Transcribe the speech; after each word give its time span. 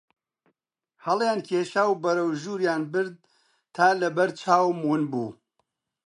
هەڵیان 1.05 1.39
کێشا 1.47 1.83
و 1.87 1.99
بەرەو 2.03 2.29
ژووریان 2.41 2.81
برد 2.93 3.15
تا 3.75 3.87
لە 4.01 4.09
بەر 4.17 4.29
چاوم 4.41 4.79
ون 4.87 5.01
بوو 5.11 5.29